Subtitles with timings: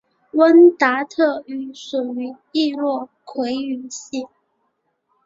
[0.31, 4.25] 温达特语属于易洛魁语系。